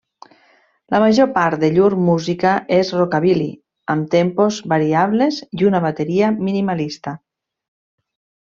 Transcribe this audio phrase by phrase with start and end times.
[0.93, 3.49] La major part de llur música és rockabilly
[3.95, 7.15] amb tempos variables i una bateria minimalista.